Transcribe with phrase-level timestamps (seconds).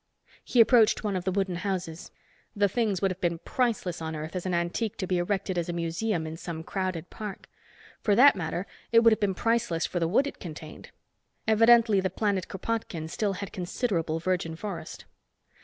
[0.43, 2.09] He approached one of the wooden houses.
[2.55, 5.69] The things would have been priceless on Earth as an antique to be erected as
[5.69, 7.47] a museum in some crowded park.
[8.01, 10.89] For that matter it would have been priceless for the wood it contained.
[11.47, 15.05] Evidently, the planet Kropotkin still had considerable virgin forest.